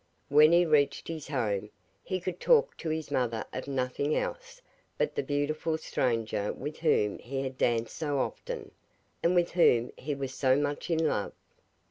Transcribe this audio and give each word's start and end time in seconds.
When 0.29 0.51
he 0.51 0.65
reached 0.65 1.07
his 1.07 1.27
home 1.27 1.69
he 2.03 2.19
could 2.19 2.39
talk 2.39 2.75
to 2.77 2.89
his 2.89 3.11
mother 3.11 3.45
of 3.53 3.67
nothing 3.67 4.15
else 4.17 4.59
but 4.97 5.13
the 5.13 5.21
beautiful 5.21 5.77
stranger 5.77 6.51
with 6.51 6.79
whom 6.79 7.19
he 7.19 7.43
had 7.43 7.55
danced 7.55 7.97
so 7.97 8.17
often, 8.17 8.71
and 9.21 9.35
with 9.35 9.51
whom 9.51 9.91
he 9.97 10.15
was 10.15 10.33
so 10.33 10.55
much 10.55 10.89
in 10.89 11.05
love. 11.07 11.33